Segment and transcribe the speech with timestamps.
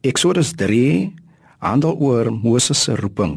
[0.00, 1.12] Eksodus 3
[1.60, 3.34] handel oor Moses se roeping.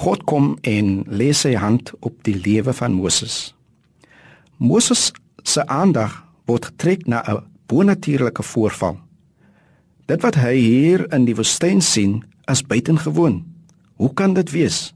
[0.00, 3.50] God kom en lê sy hand op die lewe van Moses.
[4.56, 5.10] Moses
[5.44, 6.14] se aandag
[6.48, 8.96] word getrek na 'n bonatuurlike voorval.
[10.08, 13.44] Dit wat hy hier in die woestyn sien, is buitengewoon.
[13.96, 14.94] Hoe kan dit wees?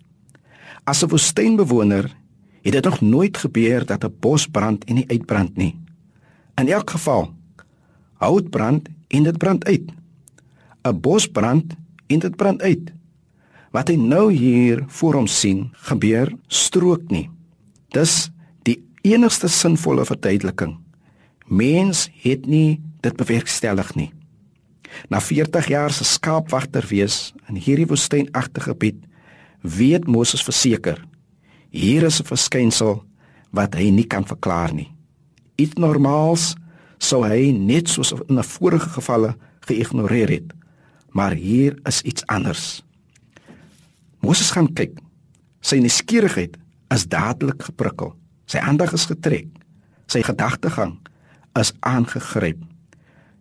[0.85, 2.17] As 'n woestynbewoner
[2.63, 5.77] het dit nog nooit gebeur dat 'n bos brand en nie uitbrand nie.
[6.57, 7.35] In elk geval,
[8.15, 10.04] hout brand en dit brand uit.
[10.85, 11.75] 'n Bos brand
[12.07, 12.93] en dit brand uit.
[13.73, 17.31] Wat hy nou hier voor hom sien, gebeur strook nie.
[17.89, 18.31] Dis
[18.63, 20.79] die enigste sinvolle verduideliking.
[21.47, 24.13] Mens het nie dit bewerkstellig nie.
[25.09, 29.01] Na 40 jaar se skaapwagter wees in hierdie woestynagtige gebied,
[29.61, 31.03] weet Moses verseker
[31.75, 33.03] hier is 'n verskynsel
[33.51, 34.95] wat hy nie kan verklaar nie.
[35.57, 36.55] Iets normaals
[36.99, 40.53] sou hy net soos in 'n vorige gevalle geïgnoreer het.
[41.15, 42.83] Maar hier is iets anders.
[44.19, 44.99] Moses gaan kyk.
[45.65, 46.57] Sy nuuskierigheid
[46.95, 48.15] is dadelik geprikkel.
[48.51, 49.49] Sy aandag is getrek.
[50.11, 50.99] Sy gedagtegang
[51.61, 52.59] is aangegryp.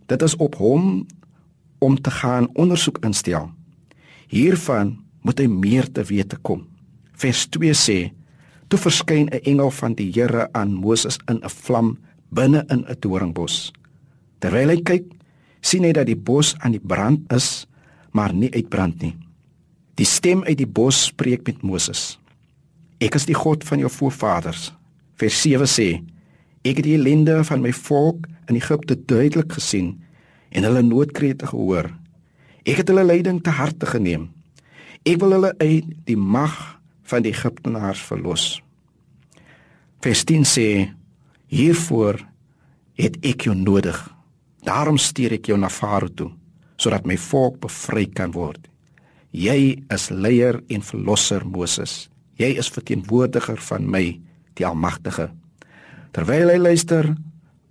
[0.08, 1.06] Dit is op hom
[1.84, 3.50] om te gaan ondersoek instel.
[4.30, 6.67] Hiervan moet hy meer te wete kom.
[7.19, 7.97] Vers 2 sê:
[8.69, 11.97] Toe verskyn 'n engel van die Here aan Moses in 'n vlam
[12.30, 13.72] binne in 'n doringbos.
[14.40, 15.06] Terwyl hy kyk,
[15.62, 17.67] sien hy dat die bos aan die brand is,
[18.14, 19.14] maar nie uitbrand nie.
[19.97, 22.17] Die stem uit die bos spreek met Moses.
[23.02, 24.72] Ek is die God van jou voorvaders.
[25.19, 25.88] Vers 7 sê:
[26.64, 29.95] Ek het die ellende van my volk in Egipte duidelik gesien
[30.53, 31.89] en hulle noodkrete gehoor.
[32.64, 34.30] Ek het hulle lyding te harte geneem.
[35.03, 36.53] Ek wil hulle uit die mag
[37.09, 38.61] van die Egiptenaars verlos.
[40.06, 40.69] Vers 10 sê:
[41.50, 42.22] Hiervoor
[42.97, 43.97] het ek jou nodig.
[44.64, 46.31] Daarom stuur ek jou na Farao toe
[46.84, 48.67] sodat my volk bevry kan word.
[49.34, 52.08] Jy is leier en verlosser Moses.
[52.38, 54.03] Jy is verteenwoordiger van my,
[54.58, 55.30] die Almagtige.
[56.13, 57.07] Terwyl hy luister,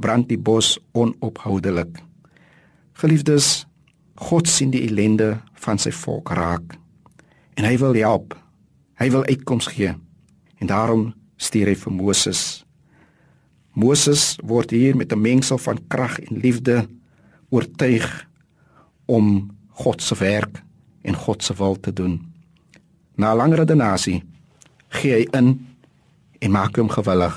[0.03, 2.01] brand die bos onophoudelik.
[2.99, 3.67] Geliefdes,
[4.19, 6.79] God sien die ellende van sy volk raak
[7.59, 8.35] en hy wil help.
[9.01, 9.93] Hy wil uitkoms gee.
[10.63, 12.43] En daarom stuur hy vir Moses.
[13.79, 16.89] Moses word hier met 'n mengsel van krag en liefde
[17.51, 18.09] oortuig
[19.07, 19.51] om
[19.83, 20.63] God se werk
[21.03, 22.21] en God se wil te doen.
[23.15, 24.23] Na langer redenasie
[24.89, 25.55] gee hy in
[26.43, 27.35] en maak hom gewillig.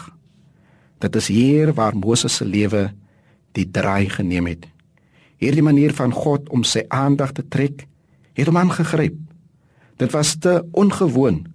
[0.99, 2.89] Dit is hier waar Moses se lewe
[3.55, 4.65] die draai geneem het.
[5.39, 7.85] Hierdie manier van God om sy aandag te trek,
[8.35, 9.17] het hom aangegryp.
[9.99, 11.45] Dit was te ongewoon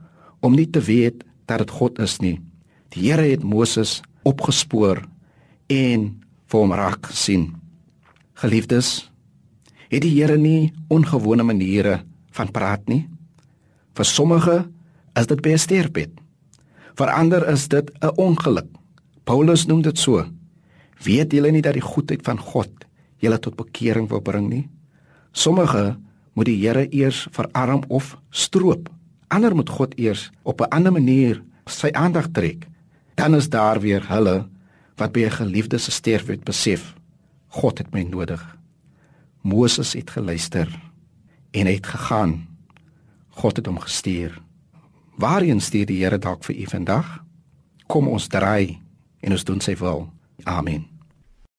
[0.40, 2.38] om nie te weet dat dit God is nie.
[2.94, 5.02] Die Here het Moses opgespoor
[5.70, 6.06] en
[6.50, 7.50] vir hom raak gesien.
[8.40, 9.10] Geliefdes,
[9.90, 12.00] het die Here nie ongewone maniere
[12.36, 13.08] van praat nie?
[13.94, 14.56] Vir sommige
[15.18, 16.12] is dit besterpet.
[16.94, 18.68] Vir ander is dit 'n ongeluk.
[19.24, 20.24] Paulus noem dit so.
[21.02, 22.70] Weet julle nie dat die goedheid van God
[23.18, 24.68] julle tot bekering wil bring nie?
[25.32, 25.98] Sommige
[26.34, 28.88] moet die Here eers verarm of stroop.
[29.28, 32.66] Ander moet God eers op 'n ander manier sy aandag trek.
[33.14, 34.48] Dan is daar weer hulle
[34.96, 36.94] wat by 'n geliefde se sterfwet besef,
[37.48, 38.58] God het my nodig.
[39.40, 40.68] Moses het geluister
[41.50, 42.48] en het gegaan.
[43.28, 44.42] God het hom gestuur.
[45.16, 47.24] Waarheen stuur die Here dalk vir u vandag?
[47.86, 48.78] Kom ons draai
[49.20, 50.08] en ons doen sy wil.
[50.44, 50.89] Amen.